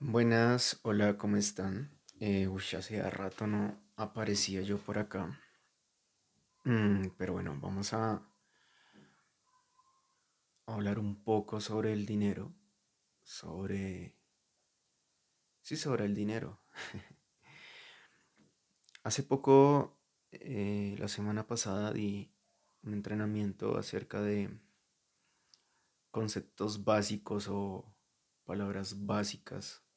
[0.00, 1.90] Buenas, hola, ¿cómo están?
[2.20, 5.40] Eh, uy, hace rato no aparecía yo por acá.
[6.62, 8.22] Mm, pero bueno, vamos a
[10.66, 12.54] hablar un poco sobre el dinero.
[13.24, 14.14] Sobre...
[15.62, 16.60] Sí, sobre el dinero.
[19.02, 19.98] Hace poco,
[20.30, 22.32] eh, la semana pasada, di
[22.84, 24.60] un entrenamiento acerca de
[26.12, 27.96] conceptos básicos o
[28.44, 29.87] palabras básicas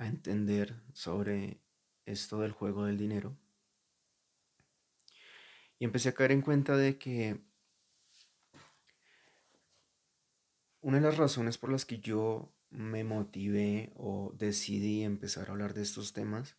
[0.00, 1.60] a entender sobre
[2.06, 3.36] esto del juego del dinero.
[5.78, 7.38] Y empecé a caer en cuenta de que
[10.80, 15.74] una de las razones por las que yo me motivé o decidí empezar a hablar
[15.74, 16.56] de estos temas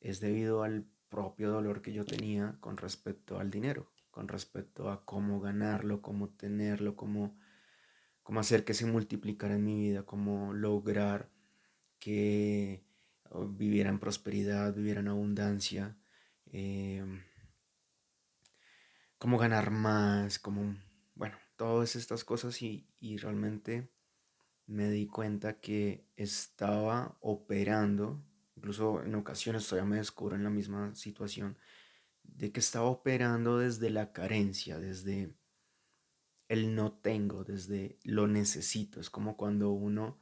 [0.00, 5.06] es debido al propio dolor que yo tenía con respecto al dinero, con respecto a
[5.06, 7.38] cómo ganarlo, cómo tenerlo, cómo,
[8.22, 11.30] cómo hacer que se multiplicara en mi vida, cómo lograr
[12.02, 12.82] que
[13.46, 15.96] viviera en prosperidad, viviera en abundancia,
[16.46, 17.04] eh,
[19.18, 20.76] cómo ganar más, cómo,
[21.14, 23.88] bueno, todas estas cosas y, y realmente
[24.66, 28.20] me di cuenta que estaba operando,
[28.56, 31.56] incluso en ocasiones todavía me descubro en la misma situación,
[32.24, 35.36] de que estaba operando desde la carencia, desde
[36.48, 38.98] el no tengo, desde lo necesito.
[38.98, 40.18] Es como cuando uno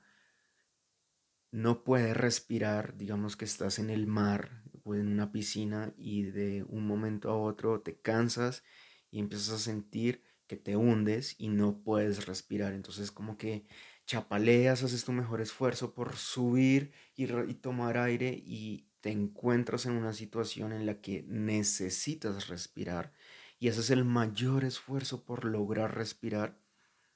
[1.50, 6.64] no puede respirar, digamos que estás en el mar o en una piscina y de
[6.68, 8.62] un momento a otro te cansas
[9.10, 12.72] y empiezas a sentir que te hundes y no puedes respirar.
[12.72, 13.66] Entonces como que
[14.06, 19.92] chapaleas, haces tu mejor esfuerzo por subir y, y tomar aire y te encuentras en
[19.92, 23.12] una situación en la que necesitas respirar
[23.58, 26.58] y haces el mayor esfuerzo por lograr respirar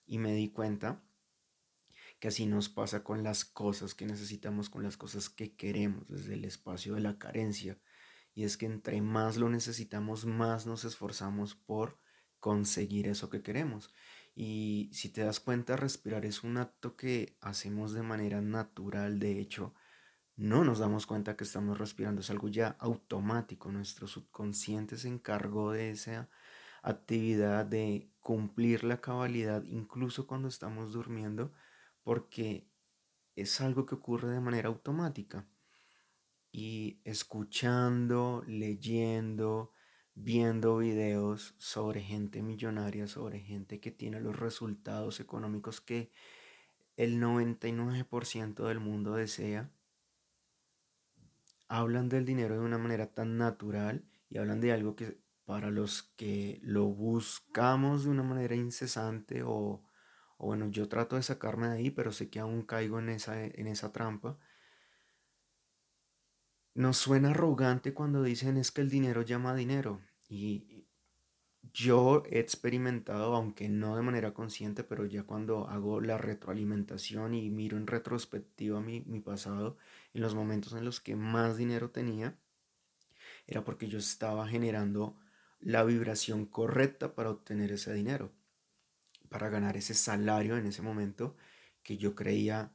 [0.06, 1.02] y me di cuenta
[2.24, 6.32] que así nos pasa con las cosas que necesitamos, con las cosas que queremos, desde
[6.32, 7.78] el espacio de la carencia.
[8.32, 11.98] Y es que entre más lo necesitamos, más nos esforzamos por
[12.40, 13.92] conseguir eso que queremos.
[14.34, 19.18] Y si te das cuenta, respirar es un acto que hacemos de manera natural.
[19.18, 19.74] De hecho,
[20.34, 22.22] no nos damos cuenta que estamos respirando.
[22.22, 23.70] Es algo ya automático.
[23.70, 26.30] Nuestro subconsciente se encargó de esa
[26.82, 31.52] actividad de cumplir la cabalidad incluso cuando estamos durmiendo
[32.04, 32.68] porque
[33.34, 35.48] es algo que ocurre de manera automática.
[36.52, 39.72] Y escuchando, leyendo,
[40.14, 46.12] viendo videos sobre gente millonaria, sobre gente que tiene los resultados económicos que
[46.96, 49.72] el 99% del mundo desea,
[51.66, 56.04] hablan del dinero de una manera tan natural y hablan de algo que para los
[56.16, 59.82] que lo buscamos de una manera incesante o
[60.44, 63.66] bueno, yo trato de sacarme de ahí, pero sé que aún caigo en esa, en
[63.66, 64.38] esa trampa.
[66.74, 70.00] Nos suena arrogante cuando dicen es que el dinero llama dinero.
[70.28, 70.86] Y
[71.72, 77.50] yo he experimentado, aunque no de manera consciente, pero ya cuando hago la retroalimentación y
[77.50, 79.76] miro en retrospectiva mi, mi pasado,
[80.14, 82.38] en los momentos en los que más dinero tenía,
[83.46, 85.16] era porque yo estaba generando
[85.60, 88.32] la vibración correcta para obtener ese dinero
[89.34, 91.36] para ganar ese salario en ese momento
[91.82, 92.72] que yo creía,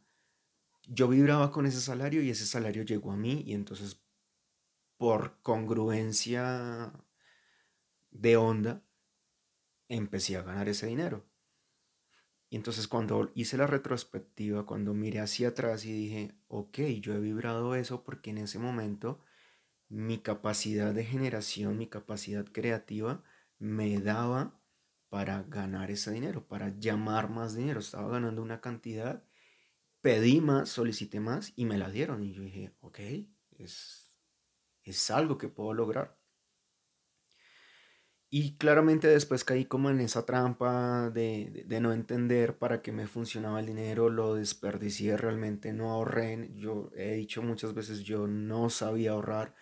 [0.89, 4.03] yo vibraba con ese salario y ese salario llegó a mí y entonces
[4.97, 6.91] por congruencia
[8.11, 8.83] de onda
[9.87, 11.25] empecé a ganar ese dinero.
[12.49, 17.19] Y entonces cuando hice la retrospectiva, cuando miré hacia atrás y dije, ok, yo he
[17.21, 19.23] vibrado eso porque en ese momento
[19.87, 23.23] mi capacidad de generación, mi capacidad creativa
[23.59, 24.58] me daba
[25.09, 27.79] para ganar ese dinero, para llamar más dinero.
[27.79, 29.23] Estaba ganando una cantidad,
[30.01, 32.23] pedí más, solicité más y me la dieron.
[32.23, 32.99] Y yo dije, ok,
[33.57, 34.15] es,
[34.83, 36.17] es algo que puedo lograr.
[38.31, 43.07] Y claramente después caí como en esa trampa de, de, no entender para qué me
[43.07, 46.51] funcionaba el dinero, lo desperdicié, realmente no ahorré.
[46.53, 49.55] Yo he dicho muchas veces, yo no sabía ahorrar,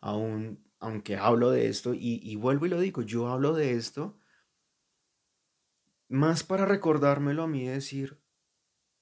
[0.00, 4.18] aún, aunque hablo de esto, y, y vuelvo y lo digo, yo hablo de esto
[6.14, 8.20] más para recordármelo a mí decir,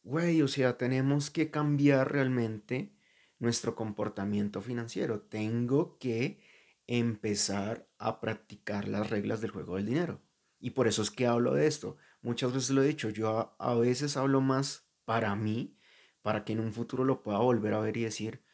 [0.02, 2.94] güey, o sea, tenemos que cambiar realmente
[3.38, 5.20] nuestro comportamiento financiero.
[5.20, 6.40] Tengo que
[6.86, 10.20] empezar a practicar las reglas del juego del dinero.
[10.58, 11.96] Y por eso es que hablo de esto.
[12.22, 15.76] Muchas veces lo he dicho, yo a, veces hablo más para mí,
[16.22, 18.44] para que en un futuro lo pueda volver a ver y decir,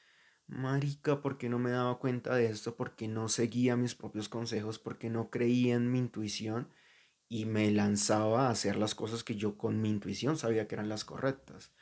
[0.47, 2.77] marica, ¿por qué no me daba cuenta de esto?
[2.77, 4.79] ¿Por qué no seguía mis propios consejos?
[4.79, 6.71] ¿Por qué no creía en mi intuición?
[7.29, 10.89] Y me lanzaba a hacer las cosas que yo con mi intuición sabía que eran
[10.89, 11.73] las correctas.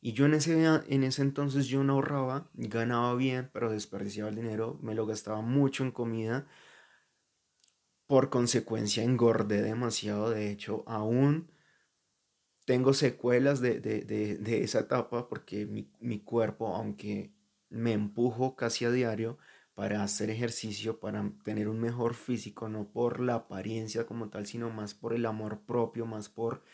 [0.00, 4.36] Y yo en ese, en ese entonces yo no ahorraba, ganaba bien, pero desperdiciaba el
[4.36, 6.46] dinero, me lo gastaba mucho en comida.
[8.06, 11.50] Por consecuencia engordé demasiado, de hecho aún
[12.64, 17.32] tengo secuelas de, esa etapa porque mi, mi cuerpo, aunque
[17.70, 19.38] me empujo casi a diario,
[19.78, 24.70] para hacer ejercicio, para tener un mejor físico, no por la apariencia como tal, sino
[24.70, 26.64] más por el amor propio, más por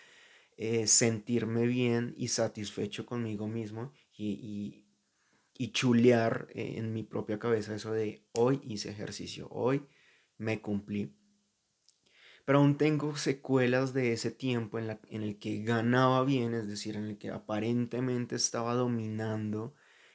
[0.56, 4.86] eh, sentirme bien y satisfecho conmigo mismo y,
[5.52, 9.84] y, chulear eh, en mi propia cabeza eso de hoy hice ejercicio, hoy
[10.38, 11.14] me cumplí.
[12.46, 17.04] Pero aún tengo secuelas de ese tiempo en, el que ganaba bien, es decir, en
[17.04, 19.74] el que aparentemente estaba dominando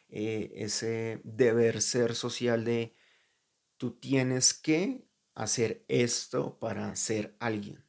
[0.09, 2.95] eh, ese deber ser social de
[3.77, 7.85] tú tienes que hacer esto para ser alguien.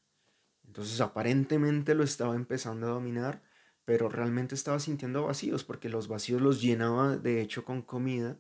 [0.65, 3.43] Entonces aparentemente lo estaba empezando a dominar,
[3.85, 8.39] pero realmente estaba sintiendo vacíos porque los vacíos los llenaba de hecho con comida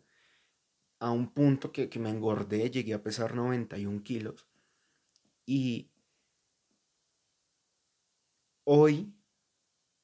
[1.00, 4.46] a un punto que, que me engordé, llegué a pesar 91 kilos.
[5.46, 5.90] Y
[8.64, 9.12] hoy,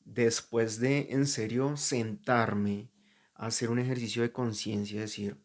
[0.04, 2.90] después de en serio sentarme
[3.36, 5.38] hacer un ejercicio de conciencia, decir,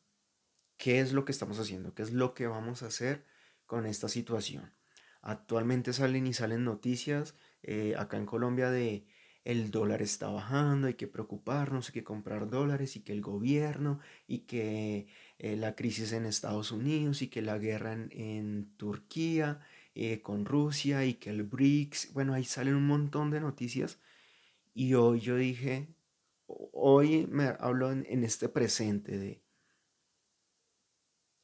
[0.77, 1.93] ¿qué es lo que estamos haciendo?
[1.93, 3.25] ¿Qué es lo que vamos a hacer
[3.65, 4.73] con esta situación?
[5.21, 9.05] Actualmente salen y salen noticias eh, acá en Colombia de
[9.43, 13.99] el dólar está bajando, hay que preocuparnos, hay que comprar dólares y que el gobierno
[14.27, 15.07] y que
[15.39, 19.59] eh, la crisis en Estados Unidos y que la guerra en, Turquía
[19.95, 23.99] eh, con Rusia y que el BRICS, bueno, ahí salen un montón de noticias
[24.73, 25.87] y hoy yo dije,
[26.71, 29.43] hoy me hablo en, este presente de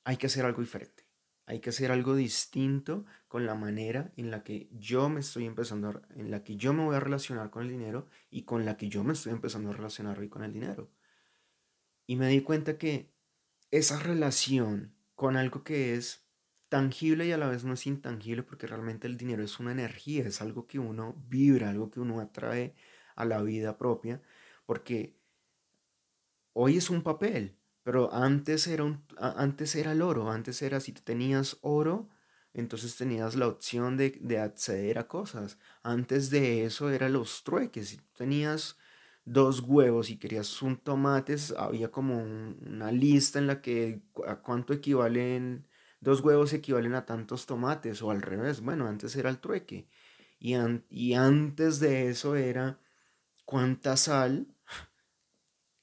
[0.04, 1.06] hay que hacer algo diferente.
[1.46, 6.02] Hay que hacer algo distinto con la manera en la que yo me estoy empezando,
[6.16, 8.90] en la que yo me voy a relacionar con el dinero y con la que
[8.90, 10.92] yo me estoy empezando a relacionar hoy con el dinero.
[12.06, 13.14] Y me di cuenta que
[13.72, 16.28] esa relación con algo que es
[16.70, 20.28] tangible y a la vez no es intangible, porque realmente el dinero es una energía,
[20.28, 22.76] es algo que uno vibra, algo que uno atrae
[23.16, 24.22] a la vida propia,
[24.66, 25.17] porque
[26.60, 30.92] hoy es un papel, pero antes era, un, antes era el oro, antes era si
[30.92, 32.10] tú tenías oro,
[32.54, 35.60] entonces tenías la opción de, de, acceder a cosas.
[35.84, 38.76] Antes de eso era los trueques, si tú tenías
[39.24, 44.74] dos huevos y querías un tomate, había como una lista en la que a cuánto
[44.74, 45.68] equivalen,
[46.00, 49.88] dos huevos equivalen a tantos tomates o al revés, bueno, antes era el trueque.
[50.40, 50.56] Y,
[50.90, 52.80] y antes de eso era
[53.46, 54.48] cuánta sal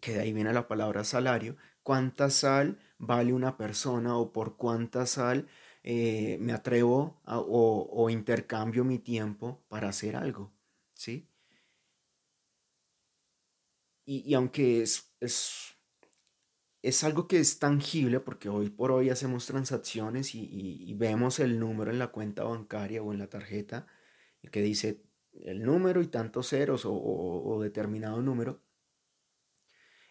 [0.04, 5.06] que de ahí viene la palabra salario, cuánta sal vale una persona o por cuánta
[5.06, 5.48] sal
[5.82, 10.52] eh, me atrevo o, intercambio mi tiempo para hacer algo,
[10.94, 11.30] ¿sí?
[14.06, 15.74] Y, aunque es, es,
[16.82, 21.90] es, algo que es tangible, porque hoy por hoy hacemos transacciones y, vemos el número
[21.90, 23.86] en la cuenta bancaria o en la tarjeta
[24.52, 25.02] que dice
[25.32, 28.63] el número y tantos ceros o determinado número,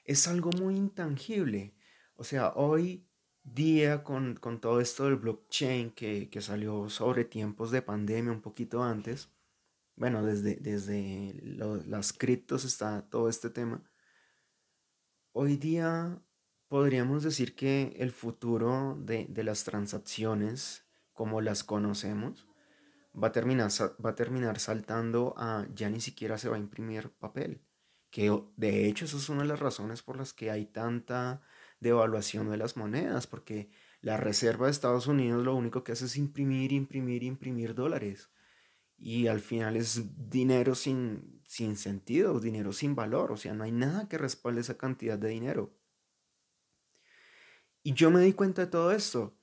[0.03, 1.75] es algo muy intangible.
[2.15, 3.07] O sea, hoy
[3.43, 9.29] día con, todo esto del blockchain que, salió sobre tiempos de pandemia un poquito antes,
[9.95, 13.83] bueno, desde, desde las criptos está todo este tema,
[15.33, 16.21] hoy día
[16.67, 22.47] podríamos decir que el futuro de, de las transacciones como las conocemos
[23.21, 23.69] va a, terminar,
[24.03, 27.61] va a terminar saltando a ya ni siquiera se va a imprimir papel
[28.13, 31.41] que de hecho eso es una de las razones por las que hay tanta
[31.79, 36.15] devaluación de las monedas, porque la Reserva de Estados Unidos lo único que hace es
[36.15, 38.29] imprimir, imprimir, imprimir dólares.
[38.99, 43.71] Y al final es dinero sin, sin sentido, dinero sin valor, o sea, no hay
[43.71, 45.75] nada que respalde esa cantidad de dinero.
[47.81, 49.39] Y yo me di cuenta de todo esto.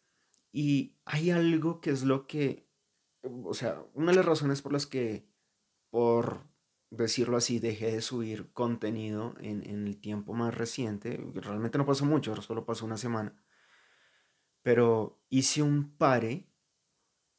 [0.53, 2.69] Y hay algo que es lo que,
[3.23, 5.29] o sea, una de las razones por las que
[5.91, 6.49] por
[6.91, 11.23] decirlo así, dejé de subir contenido en, el tiempo más reciente.
[11.35, 13.35] Realmente no pasó mucho, solo pasó una semana.
[14.63, 16.49] Pero hice un pare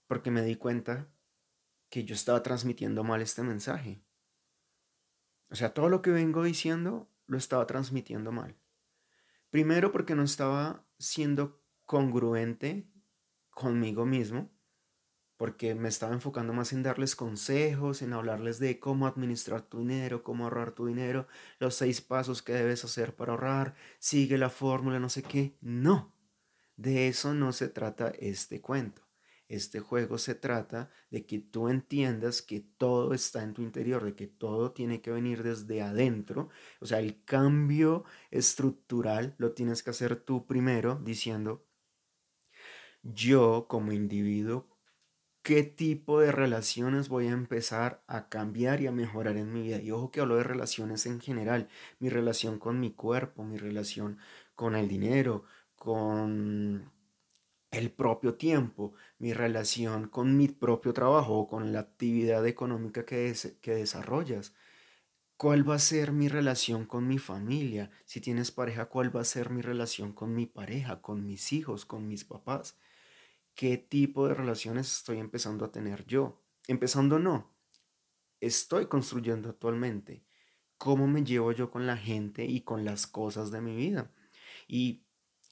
[0.08, 1.14] porque me di cuenta
[1.90, 4.04] que yo estaba transmitiendo mal este mensaje.
[5.50, 8.58] O sea, todo lo que vengo diciendo lo estaba transmitiendo mal.
[9.50, 12.90] Primero porque no estaba siendo congruente
[13.50, 14.50] conmigo mismo
[15.42, 20.22] porque me estaba enfocando más en darles consejos, en hablarles de cómo administrar tu dinero,
[20.22, 21.26] cómo ahorrar tu dinero,
[21.58, 25.58] los seis pasos que debes hacer para ahorrar, sigue la fórmula, no sé qué.
[25.60, 26.14] No,
[26.76, 29.02] de eso no se trata este cuento.
[29.48, 34.14] Este juego se trata de que tú entiendas que todo está en tu interior, de
[34.14, 36.50] que todo tiene que venir desde adentro.
[36.82, 41.66] O sea, el cambio estructural lo tienes que hacer tú primero diciendo,
[43.02, 44.71] yo como individuo
[45.44, 49.82] qué tipo de relaciones voy a empezar a cambiar y a mejorar en mi vida.
[49.82, 51.70] Y ojo que hablo de relaciones en general,
[52.00, 54.20] mi relación con mi cuerpo, mi relación
[54.56, 55.44] con el dinero,
[55.76, 56.92] con
[57.72, 63.76] el propio tiempo, mi relación con mi propio trabajo con la actividad económica que, que
[63.76, 64.54] desarrollas.
[65.38, 67.92] ¿Cuál va a ser mi relación con mi familia?
[68.06, 71.86] Si tienes pareja, ¿cuál va a ser mi relación con mi pareja, con mis hijos,
[71.86, 72.78] con mis papás?
[73.56, 76.42] Qué tipo de relaciones estoy empezando a tener yo.
[76.68, 77.52] Empezando no,
[78.40, 80.24] estoy construyendo actualmente.
[80.78, 84.12] ¿Cómo me llevo yo con la gente y con las cosas de mi vida?
[84.68, 85.06] Y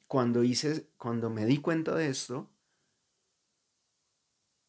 [0.07, 2.49] cuando hice, cuando me di cuenta de esto,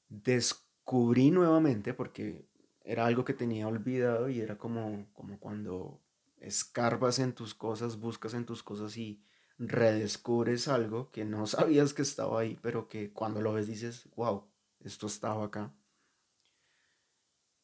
[0.08, 2.46] descubrí nuevamente, porque
[2.84, 6.02] era algo que tenía olvidado y era como, como cuando
[6.38, 9.22] escarbas en tus cosas, buscas en tus cosas y
[9.60, 14.50] redescubres algo que no sabías que estaba ahí, pero que cuando lo ves dices, wow,
[14.80, 15.72] esto estaba acá.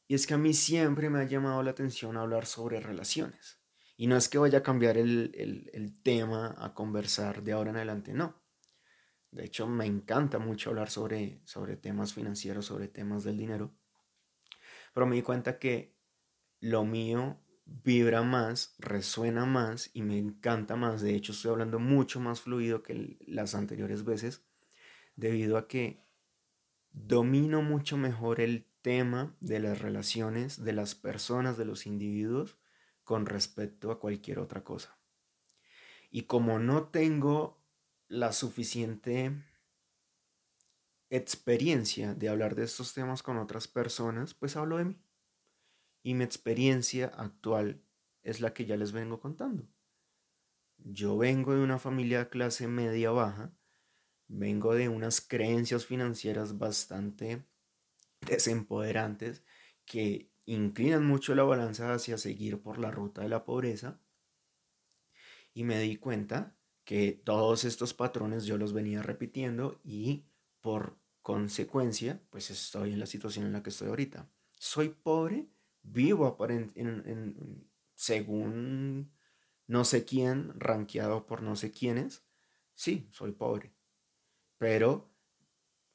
[0.08, 3.60] Y es que a mí siempre me ha llamado la atención hablar sobre relaciones.
[3.96, 8.12] Y no es que vaya a cambiar el, tema a conversar de ahora en adelante,
[8.12, 8.40] no.
[9.32, 13.74] De hecho, me encanta mucho hablar sobre, sobre temas financieros, sobre temas del dinero.
[14.94, 15.96] Pero me di cuenta que
[16.60, 21.02] lo mío vibra más, resuena más y me encanta más.
[21.02, 24.44] De hecho, estoy hablando mucho más fluido que las anteriores veces
[25.16, 26.04] debido a que
[26.92, 32.56] domino mucho mejor el tema de las relaciones de las personas, de los individuos,
[33.02, 34.98] con respecto a cualquier otra cosa.
[36.10, 37.62] Y como no tengo
[38.08, 39.32] la suficiente
[41.10, 45.05] experiencia de hablar de estos temas con otras personas, pues hablo de mí
[46.06, 47.82] y mi experiencia actual
[48.22, 49.66] es la que ya les vengo contando.
[50.78, 53.52] Yo vengo de una familia clase media baja,
[54.28, 57.44] vengo de unas creencias financieras bastante
[58.20, 59.42] desempoderantes
[59.84, 64.00] que inclinan mucho la balanza hacia seguir por la ruta de la pobreza
[65.54, 70.24] y me di cuenta que todos estos patrones yo los venía repitiendo y
[70.60, 74.30] por consecuencia pues estoy en la situación en la que estoy ahorita.
[74.56, 75.48] Soy pobre
[75.92, 79.12] vivo en, según
[79.66, 82.24] no sé quién, rankeado por no sé quiénes,
[82.74, 83.72] sí, soy pobre.
[84.58, 85.10] Pero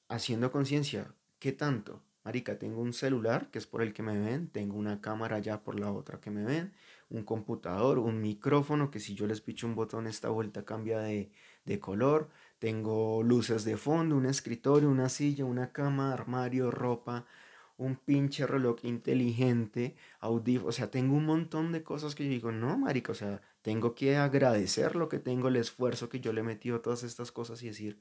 [0.07, 2.03] haciendo conciencia, ¿qué tanto?
[2.23, 5.63] Marica, tengo un celular que es por el que me ven, tengo una cámara ya
[5.63, 6.73] por la otra que me ven,
[7.09, 11.31] un computador, un micrófono que si yo les picho un botón esta vuelta cambia de,
[11.65, 12.29] de color,
[12.59, 17.25] tengo luces de fondo, un escritorio, una silla, una cama, armario, ropa,
[17.81, 22.51] un pinche reloj inteligente, audífono, o sea, tengo un montón de cosas que yo digo,
[22.51, 26.41] no, marica, o sea, tengo que agradecer lo que tengo, el esfuerzo que yo le
[26.41, 27.99] he metido a todas estas cosas y decir,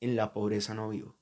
[0.00, 1.14] en la pobreza no vivo.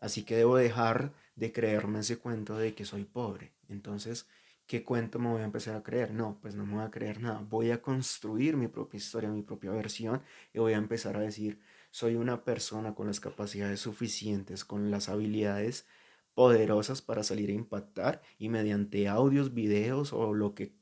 [0.00, 3.52] Así que debo dejar de creerme ese cuento de que soy pobre.
[3.68, 4.26] Entonces,
[4.66, 6.12] ¿qué cuento me voy a empezar a creer?
[6.12, 7.46] No, pues no me voy a creer nada.
[7.48, 10.22] Voy a construir mi propia historia, mi propia versión
[10.52, 11.60] y voy a empezar a decir,
[11.92, 15.86] soy una persona con las capacidades suficientes, con las habilidades
[16.34, 20.74] poderosas para salir a impactar y mediante audios, videos o lo que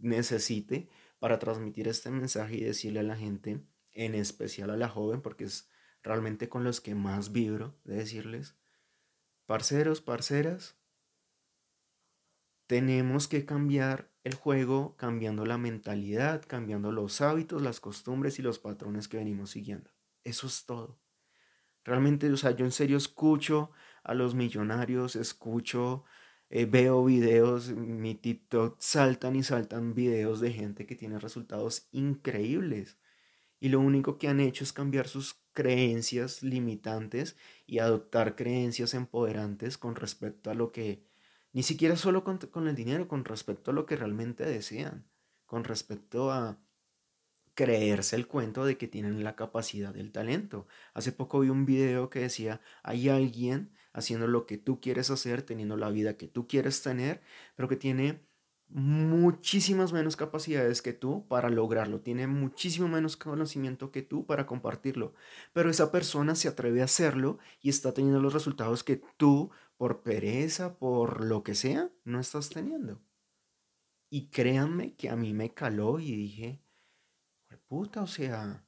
[0.00, 0.88] necesite
[1.18, 5.44] para transmitir este mensaje y decirle a la gente, en especial a la joven, porque
[5.44, 5.68] es
[6.02, 8.56] realmente con los que más vibro, de decirles,
[9.46, 10.76] parceros, parceras,
[12.66, 18.58] tenemos que cambiar el juego cambiando la mentalidad, cambiando los hábitos, las costumbres y los
[18.58, 19.90] patrones que venimos siguiendo.
[20.22, 21.00] Eso es todo.
[21.82, 23.70] Realmente, o sea, yo en serio escucho
[24.08, 26.04] a los millonarios, escucho,
[26.48, 32.98] eh, veo videos, mi TikTok saltan y saltan videos de gente que tiene resultados increíbles.
[33.60, 37.36] Y lo único que han hecho es cambiar sus creencias limitantes
[37.66, 41.04] y adoptar creencias empoderantes con respecto a lo que,
[41.52, 45.06] ni siquiera solo con, con el dinero, con respecto a lo que realmente desean,
[45.44, 46.58] con respecto a
[47.52, 50.66] creerse el cuento de que tienen la capacidad del talento.
[50.94, 55.42] Hace poco vi un video que decía, hay alguien haciendo lo que tú quieres hacer,
[55.42, 57.22] teniendo la vida que tú quieres tener,
[57.56, 58.26] pero que tiene
[58.68, 65.14] muchísimas menos capacidades que tú para lograrlo, tiene muchísimo menos conocimiento que tú para compartirlo,
[65.52, 70.02] pero esa persona se atreve a hacerlo y está teniendo los resultados que tú, por
[70.02, 73.00] pereza, por lo que sea, no estás teniendo.
[74.10, 76.62] Y créanme que a mí me caló y dije,
[77.68, 78.66] puta, o sea,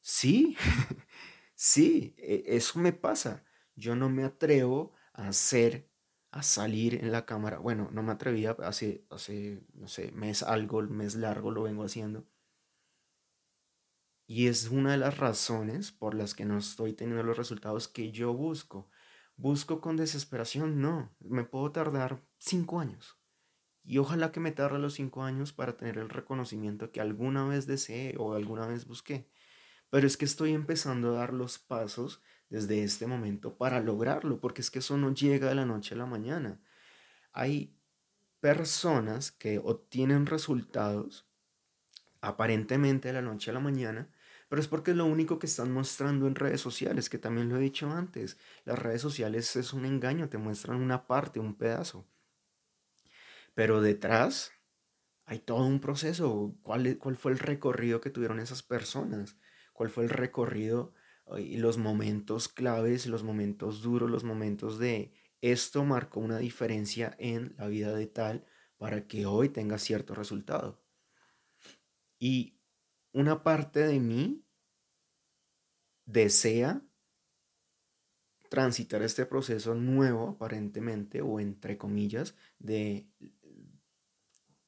[0.00, 0.56] sí,
[1.54, 3.44] sí, e, eso me pasa.
[3.76, 5.90] Yo no me atrevo a hacer,
[6.30, 7.58] a salir en la cámara.
[7.58, 12.26] Bueno, no me atrevía hace, hace, no sé, mes algo, mes largo lo vengo haciendo.
[14.26, 18.10] Y es una de las razones por las que no estoy teniendo los resultados que
[18.10, 18.88] yo busco.
[19.36, 20.80] ¿Busco con desesperación?
[20.80, 23.18] No, me puedo tardar cinco años.
[23.82, 27.66] Y ojalá que me tarde los cinco años para tener el reconocimiento que alguna vez
[27.66, 29.28] deseé o alguna vez busqué.
[29.90, 32.22] Pero es que estoy empezando a dar los pasos
[32.54, 35.98] desde este momento para lograrlo, porque es que eso no llega de la noche a
[35.98, 36.60] la mañana.
[37.32, 37.76] Hay
[38.38, 41.26] personas que obtienen resultados
[42.20, 44.08] aparentemente de la noche a la mañana,
[44.48, 47.56] pero es porque es lo único que están mostrando en redes sociales, que también lo
[47.56, 48.38] he dicho antes.
[48.64, 52.06] Las redes sociales es un engaño, te muestran una parte, un pedazo.
[53.54, 54.52] Pero detrás
[55.26, 56.54] hay todo un proceso.
[56.62, 59.36] ¿Cuál, cuál fue el recorrido que tuvieron esas personas?
[59.72, 60.94] ¿Cuál fue el recorrido
[61.38, 67.54] y los momentos claves, los momentos duros, los momentos de esto marcó una diferencia en
[67.58, 70.82] la vida de tal para que hoy tenga cierto resultado?
[72.18, 72.58] Y
[73.12, 74.44] una parte de mí
[76.06, 76.82] desea
[78.48, 83.08] transitar este proceso nuevo, aparentemente, o entre comillas, de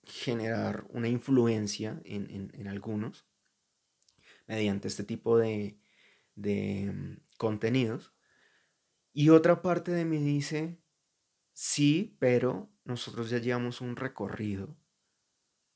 [0.03, 3.27] generar una influencia en, algunos
[4.47, 5.79] mediante este tipo de,
[6.37, 8.15] de mm, contenidos.
[9.13, 10.79] Y otra parte de mí dice,
[11.53, 14.77] sí, pero nosotros ya llevamos un recorrido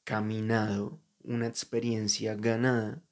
[0.05, 3.03] caminado, una experiencia ganada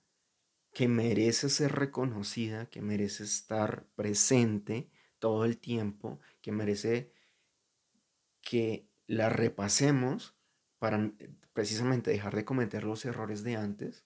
[0.73, 7.13] que merece ser reconocida, que merece estar presente todo el tiempo, que merece
[8.41, 10.37] que la repasemos
[10.79, 11.13] para
[11.53, 14.05] precisamente dejar de cometer los errores de antes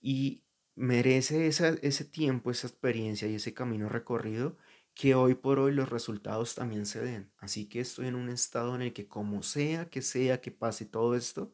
[0.00, 4.56] y merece ese tiempo, esa experiencia y ese camino recorrido
[4.94, 7.30] que hoy por hoy los resultados también se den.
[7.38, 10.84] Así que estoy en un estado en el que como sea que sea que pase
[10.84, 11.52] todo esto,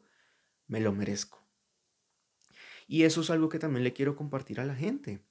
[0.67, 1.41] me lo merezco.
[2.87, 5.21] Y eso es algo que también le quiero compartir a la gente.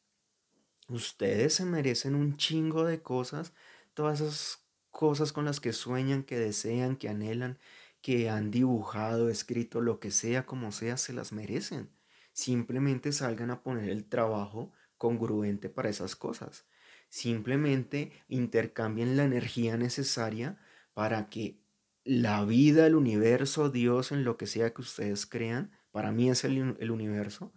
[0.89, 3.53] Ustedes se merecen un chingo de cosas,
[3.95, 7.59] todas esas cosas con las que sueñan, que desean, que anhelan,
[8.03, 11.91] que han dibujado, escrito, lo que sea, como sea, se las merecen.
[12.37, 16.67] Simplemente salgan a poner el trabajo congruente para esas cosas.
[17.09, 20.59] Simplemente intercambien la energía necesaria
[20.93, 21.63] para que
[22.05, 26.45] la vida, el universo, Dios, en lo que sea que ustedes crean, para mí es
[26.45, 27.55] el, universo,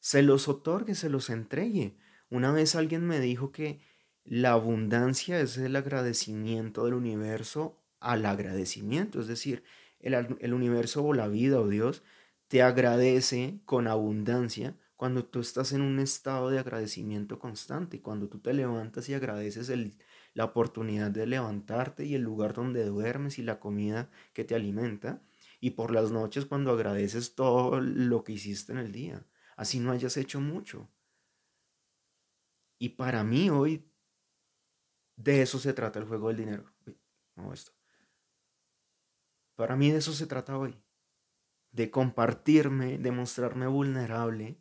[0.00, 1.98] se los otorgue, se los entregue.
[2.30, 3.82] Una vez alguien me dijo que
[4.24, 9.20] la abundancia es el agradecimiento del universo al agradecimiento.
[9.20, 9.64] Es decir,
[10.00, 12.02] el, universo o la vida o Dios
[12.52, 18.40] te agradece con abundancia cuando tú estás en un estado de agradecimiento constante, cuando tú
[18.40, 19.96] te levantas y agradeces el,
[20.34, 25.22] la oportunidad de levantarte y el lugar donde duermes y la comida que te alimenta,
[25.60, 29.24] y por las noches cuando agradeces todo lo que hiciste en el día,
[29.56, 30.90] así no hayas hecho mucho.
[32.78, 33.90] Y para mí hoy
[35.16, 36.70] de eso se trata el juego del dinero.
[39.56, 40.76] Para mí de eso se trata hoy.
[41.72, 44.58] De compartirme, de mostrarme vulnerable.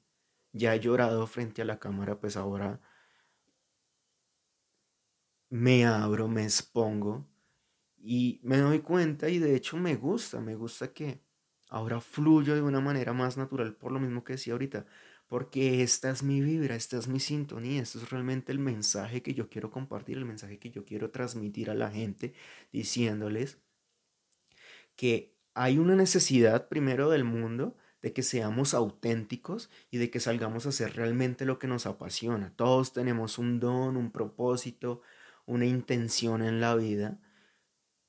[0.54, 2.82] Ya he llorado frente a la cámara, pues ahora
[5.50, 7.28] me abro, me expongo
[7.98, 11.22] y me doy cuenta y de hecho me gusta, me gusta que
[11.70, 14.86] ahora fluyo de una manera más natural por lo mismo que decía ahorita,
[15.28, 19.34] porque esta es mi vibra, esta es mi sintonía, esto es realmente el mensaje que
[19.34, 22.34] yo quiero compartir, el mensaje que yo quiero transmitir a la gente,
[22.72, 23.60] diciéndoles
[24.96, 30.66] que hay una necesidad primero del mundo de que seamos auténticos y de que salgamos
[30.66, 32.54] a hacer realmente lo que nos apasiona.
[32.56, 35.02] Todos tenemos un don, un propósito,
[35.46, 37.20] una intención en la vida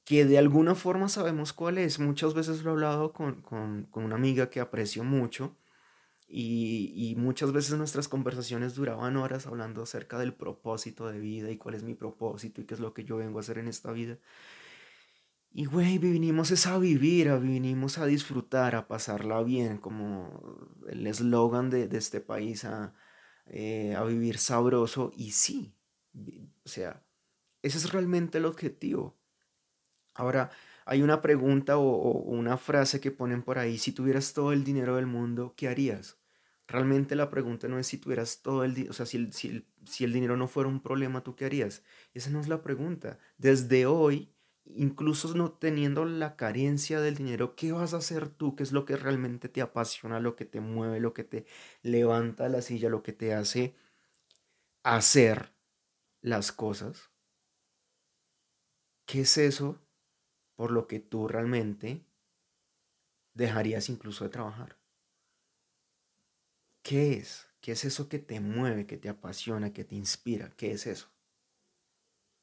[0.04, 1.98] que de alguna forma sabemos cuál es.
[1.98, 3.44] Muchas veces lo he hablado con,
[3.92, 5.56] una amiga que aprecio mucho
[6.28, 11.58] y, y, muchas veces nuestras conversaciones duraban horas hablando acerca del propósito de vida y
[11.58, 13.92] cuál es mi propósito y qué es lo que yo vengo a hacer en esta
[13.92, 14.18] vida.
[15.54, 21.06] Y, güey, vinimos es a vivir, a, vinimos a disfrutar, a pasarla bien, como el
[21.06, 22.94] eslogan de, este país, a,
[23.46, 25.12] eh, a vivir sabroso.
[25.14, 25.74] Y sí,
[26.64, 27.04] o sea,
[27.62, 29.18] ese es realmente el objetivo.
[30.14, 30.50] Ahora,
[30.86, 34.96] hay una pregunta o, una frase que ponen por ahí, si tuvieras todo el dinero
[34.96, 36.18] del mundo, ¿qué harías?
[36.66, 39.66] Realmente la pregunta no es si tuvieras todo el dinero, o sea, si el, si,
[39.84, 41.82] si el dinero no fuera un problema, ¿tú qué harías?
[42.14, 43.18] Esa no es la pregunta.
[43.36, 44.32] Desde hoy
[44.76, 48.56] incluso no teniendo la carencia del dinero, ¿qué vas a hacer tú?
[48.56, 51.46] ¿Qué es lo que realmente te apasiona, lo que te mueve, lo que te
[51.82, 53.74] levanta la silla, lo que te hace
[54.84, 55.52] hacer
[56.22, 57.12] las cosas?
[59.12, 59.78] ¿qué es eso
[60.56, 62.02] por lo que tú realmente
[63.34, 64.78] dejarías incluso de trabajar?
[66.82, 67.46] ¿Qué es?
[67.60, 70.48] ¿Qué es eso que te mueve, que te apasiona, que te inspira?
[70.56, 71.12] ¿Qué es eso?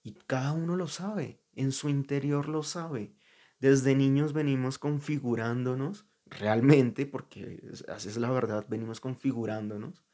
[0.04, 3.14] Y cada uno lo sabe, en su interior lo sabe.
[3.60, 10.06] Desde niños venimos configurándonos, realmente, porque así es la verdad, venimos configurándonos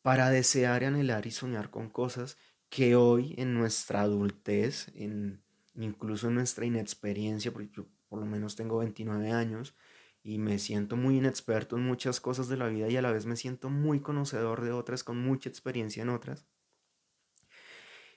[0.00, 2.38] para desear, anhelar y soñar con cosas
[2.70, 5.42] que hoy en nuestra adultez, en,
[5.74, 9.74] incluso en nuestra inexperiencia, porque yo por lo menos tengo 29 años
[10.22, 13.26] y me siento muy inexperto en muchas cosas de la vida y a la vez
[13.26, 16.46] me siento muy conocedor de otras, con mucha experiencia en otras.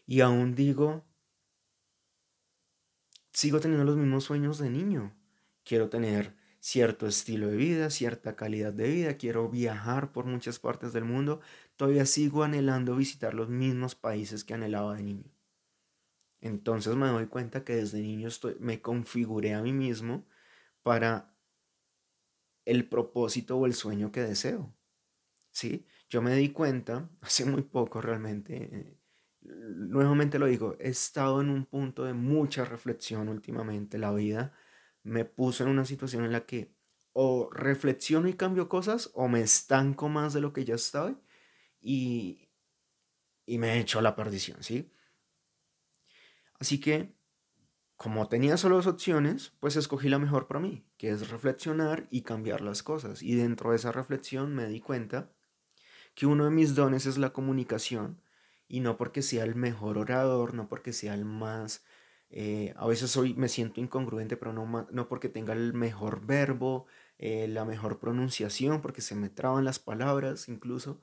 [0.06, 1.04] Y aún digo,
[3.36, 5.14] sigo teniendo los mismos sueños de niño.
[5.66, 10.94] Quiero tener cierto estilo de vida, cierta calidad de vida, quiero viajar por muchas partes
[10.94, 11.42] del mundo,
[11.76, 15.32] todavía sigo anhelando visitar los mismos países que anhelaba de niño.
[16.40, 20.26] Entonces me doy cuenta que desde niño estoy, me configuré a mí mismo
[20.82, 21.36] para
[22.64, 24.74] el propósito o el sueño que deseo.
[25.52, 25.86] ¿Sí?
[26.10, 28.98] Yo me di cuenta hace muy poco realmente, eh,
[29.46, 33.98] nuevamente lo digo, he estado en un punto de mucha reflexión últimamente.
[33.98, 34.54] La vida
[35.04, 36.74] me puso en una situación en la que
[37.14, 41.16] o reflexiono y cambio cosas o me estanco más de lo que ya estaba
[41.80, 42.50] y,
[43.46, 44.92] y me echo a la perdición, ¿sí?
[46.60, 47.16] Así que,
[47.96, 52.24] como tenía solo dos opciones, pues escogí la mejor para mí, que es reflexionar y
[52.24, 53.24] cambiar las cosas.
[53.24, 55.32] Y dentro de esa reflexión me di cuenta
[56.16, 58.22] que uno de mis dones es la comunicación
[58.68, 61.84] y no porque sea el mejor orador, no porque sea el más
[62.30, 66.86] eh, a veces hoy me siento incongruente, pero no, no porque tenga el mejor verbo,
[67.18, 71.02] eh, la mejor pronunciación, porque se me traban las palabras incluso,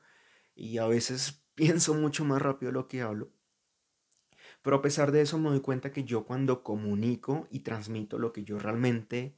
[0.55, 3.33] y a veces pienso mucho más rápido lo que hablo.
[4.63, 8.33] Pero a pesar de eso me doy cuenta que yo cuando comunico y transmito lo
[8.33, 9.37] que yo realmente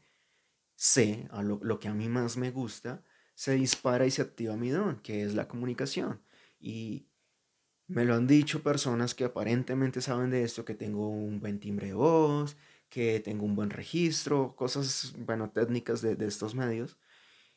[0.77, 4.57] sé, a lo, lo que a mí más me gusta, se dispara y se activa
[4.57, 6.23] mi don, que es la comunicación.
[6.61, 7.09] Y
[7.87, 11.89] me lo han dicho personas que aparentemente saben de esto, que tengo un buen timbre
[11.89, 12.57] de voz,
[12.89, 16.99] que tengo un buen registro, cosas, bueno, técnicas de, de estos medios.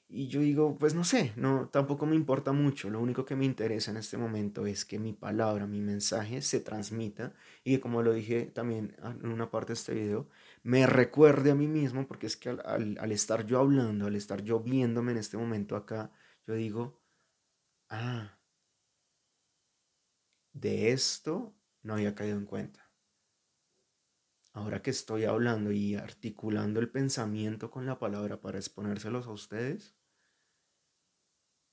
[0.10, 2.90] Y yo digo, pues no sé, no, tampoco me importa mucho.
[2.90, 6.62] Lo único que me interesa en este momento es que mi palabra, mi mensaje se
[6.62, 7.34] transmita
[7.66, 10.30] y que como lo dije también en una parte de este video,
[10.64, 14.16] me recuerde a mí mismo, porque es que al, al, al estar yo hablando, al
[14.16, 16.12] estar yo viéndome en este momento acá,
[16.46, 17.02] yo digo,
[17.90, 18.37] ah,
[20.60, 22.90] de esto no había caído en cuenta.
[24.54, 29.96] Ahora que estoy hablando y articulando el pensamiento con la palabra para exponérselos a ustedes,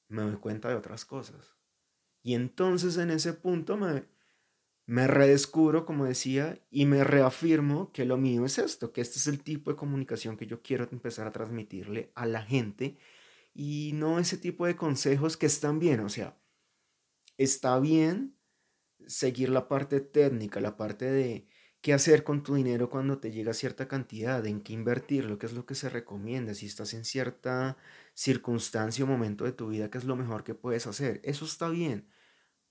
[0.09, 1.57] me doy cuenta de otras cosas.
[2.23, 4.05] Y entonces en ese punto me,
[4.87, 9.27] me redescubro, como decía, y me reafirmo que lo mío es esto, que este es
[9.29, 12.99] el tipo de comunicación que yo quiero empezar a transmitirle a la gente
[13.55, 16.37] y no ese tipo de consejos que están bien, o sea,
[17.39, 18.37] está bien
[19.07, 21.49] seguir la parte técnica, la parte de
[21.81, 25.53] qué hacer con tu dinero cuando te llega cierta cantidad, en qué invertirlo, qué es
[25.53, 27.77] lo que se recomienda, si estás en cierta
[28.15, 31.21] circunstancia o momento de tu vida, qué es lo mejor que puedes hacer.
[31.25, 32.09] Eso está bien,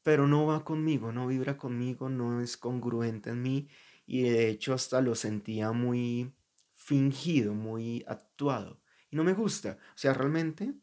[0.03, 3.69] pero no va conmigo, no vibra conmigo, no es congruente en mí
[4.05, 6.33] y de hecho hasta lo sentía muy
[6.73, 8.81] fingido, muy actuado.
[9.09, 9.77] Y no me gusta.
[9.89, 10.73] O sea, realmente,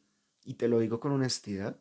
[0.44, 1.80] y te lo digo con honestidad,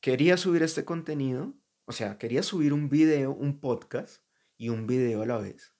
[0.00, 4.22] quería subir este contenido, o sea, quería subir un video, un podcast
[4.56, 5.74] y un video a la vez,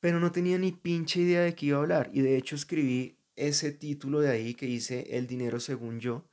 [0.00, 3.20] pero no tenía ni pinche idea de qué iba a hablar y de hecho escribí
[3.36, 6.28] ese título de ahí que dice El dinero según yo.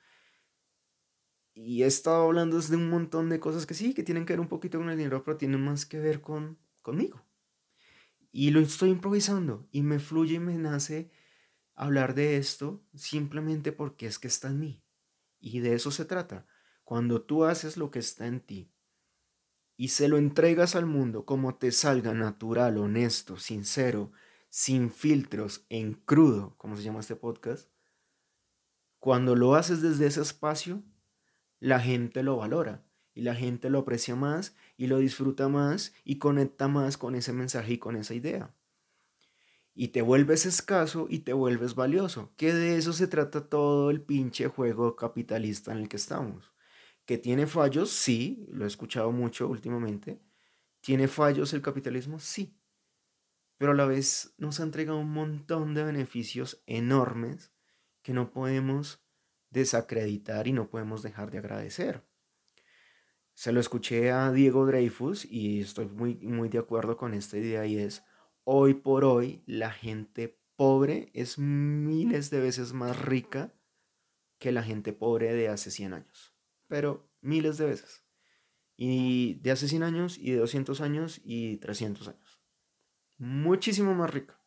[1.54, 4.40] Y he estado hablando de un montón de cosas que sí, que tienen que ver
[4.40, 7.26] un poquito con el dinero, pero tienen más que ver con conmigo.
[8.32, 11.10] Y lo estoy improvisando y me fluye y me nace
[11.74, 14.84] hablar de esto simplemente porque es que está en mí.
[15.40, 16.46] Y de eso se trata.
[16.88, 18.72] Cuando tú haces lo que está en ti
[19.76, 24.14] y se lo entregas al mundo como te salga natural, honesto, sincero,
[24.48, 27.70] sin filtros, en crudo, como se llama este podcast,
[29.00, 30.82] cuando lo haces desde ese espacio,
[31.60, 36.20] la gente lo valora y la gente lo aprecia más y lo disfruta más y
[36.20, 38.56] conecta más con ese mensaje y con esa idea.
[39.76, 44.00] Y te vuelves escaso y te vuelves valioso, que de eso se trata todo el
[44.00, 46.54] pinche juego capitalista en el que estamos.
[47.08, 47.90] ¿Que tiene fallos?
[47.90, 50.22] Sí, lo he escuchado mucho últimamente.
[50.82, 52.20] ¿Tiene fallos el capitalismo?
[52.20, 52.56] Sí.
[53.58, 57.52] Pero a la vez nos ha entregado un montón de beneficios enormes
[58.04, 59.04] que no podemos
[59.50, 62.06] desacreditar y no podemos dejar de agradecer.
[63.34, 67.66] se lo escuché a Diego Dreyfus y estoy muy, muy de acuerdo con esta idea
[67.68, 68.04] y es,
[68.44, 73.54] hoy por hoy la gente pobre es miles de veces más rica
[74.40, 76.36] que la gente pobre de hace 100 años,
[76.68, 78.04] pero miles de veces.
[78.76, 82.42] Y de hace 100 años y de 200 años y 300 años.
[83.18, 84.40] Muchísimo más rica.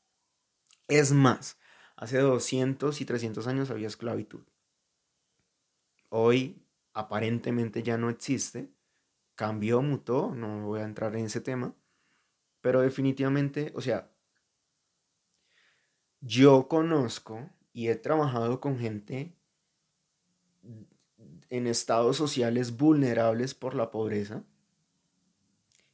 [0.87, 1.59] Es más,
[1.96, 4.44] hace 200 y 300 años había esclavitud.
[6.09, 8.72] Hoy aparentemente ya no existe.
[9.35, 11.74] Cambió, mutó, no voy a entrar en ese tema.
[12.61, 14.12] Pero definitivamente, o sea,
[16.20, 19.35] yo conozco y he trabajado con gente
[21.50, 24.44] en estados sociales vulnerables por la pobreza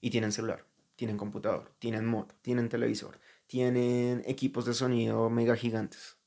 [0.01, 6.19] y tienen celular, tienen computador, tienen moto, tienen televisor, tienen equipos de sonido mega gigantes.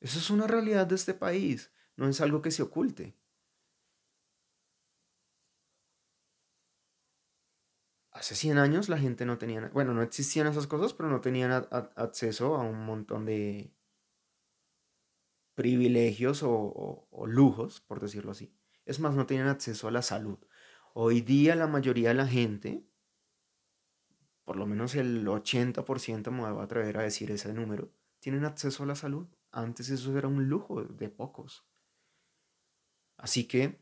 [0.00, 3.14] Eso es una realidad de este país, no es algo que se oculte.
[8.12, 11.50] Hace 100 años la gente no tenía, bueno, no existían esas cosas, pero no tenían
[11.50, 13.72] acceso a un montón de
[15.54, 18.54] privilegios o, lujos, por decirlo así.
[18.84, 20.38] Es más, no tenían acceso a la salud.
[20.94, 22.84] Hoy día la mayoría de la gente
[24.44, 28.82] por lo menos el 80% me voy a atrever a decir ese número, tienen acceso
[28.82, 29.26] a la salud.
[29.50, 31.66] Antes eso era un lujo de pocos.
[33.16, 33.80] Así que,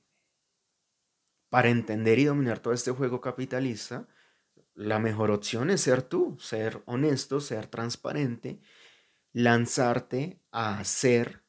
[1.48, 4.06] para entender y dominar todo este juego capitalista,
[4.74, 8.60] la mejor opción es ser tú, ser honesto, ser transparente,
[9.32, 11.42] lanzarte a hacer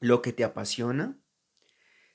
[0.00, 1.18] lo que te apasiona,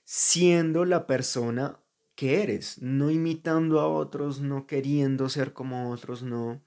[0.03, 1.79] siendo la persona
[2.15, 6.61] que eres, no imitando a otros, no queriendo ser como otros, no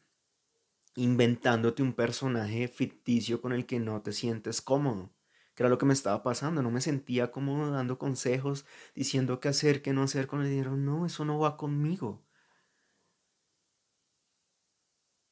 [0.95, 5.13] inventándote un personaje ficticio con el que no te sientes cómodo,
[5.55, 9.49] que era lo que me estaba pasando, no me sentía cómodo dando consejos, diciendo qué
[9.49, 12.23] hacer, qué no hacer con el dinero, no, eso no va conmigo.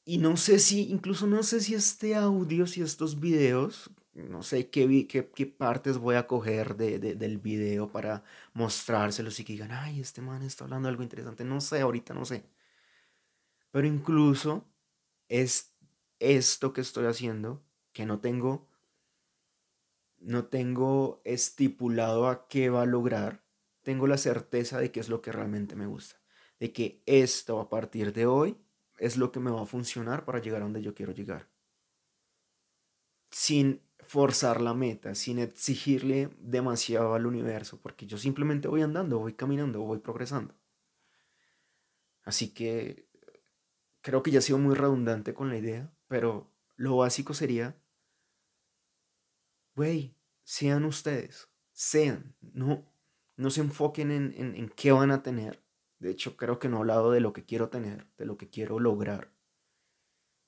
[0.05, 4.71] Y no sé si, incluso no sé si este audio, si estos videos no sé
[4.71, 9.71] qué, qué, qué partes voy a coger de, del video para mostrárselos y que digan,
[9.73, 11.45] ay, este man está hablando algo interesante.
[11.45, 12.45] No sé, ahorita no sé.
[13.71, 14.67] Pero incluso
[15.29, 15.75] es
[16.19, 18.69] esto que estoy haciendo, que no tengo,
[20.19, 23.45] no tengo estipulado a qué va a lograr,
[23.83, 26.17] tengo la certeza de que es lo que realmente me gusta.
[26.59, 28.59] De que esto a partir de hoy
[28.99, 31.49] es lo que me va a funcionar para llegar a donde yo quiero llegar.
[33.31, 39.35] Sin forzar la meta, sin exigirle demasiado al universo, porque yo simplemente voy andando, voy
[39.35, 40.53] caminando, voy progresando.
[42.25, 43.09] Así que
[44.01, 47.81] creo que ya he sido muy redundante con la idea, pero lo básico sería,
[49.77, 52.93] güey, sean ustedes, sean, no,
[53.37, 55.63] no se enfoquen en, en, en qué van a tener.
[56.01, 58.51] De hecho, creo que no he hablado de lo que quiero tener, de lo que
[58.51, 59.33] quiero lograr.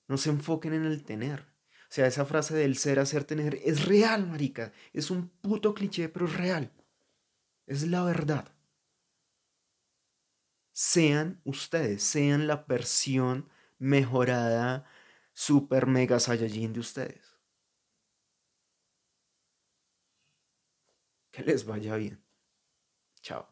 [0.08, 1.51] No se enfoquen en el tener
[1.94, 4.72] sea, esa frase del ser, hacer, tener, es real, marica.
[4.92, 6.72] Es un puto cliché, pero es real.
[7.66, 8.46] Es la verdad.
[10.74, 14.84] Sean ustedes, sean la versión mejorada,
[15.32, 17.36] super mega saiyajin de ustedes.
[21.32, 22.22] Que les vaya bien.
[23.22, 23.51] Chao.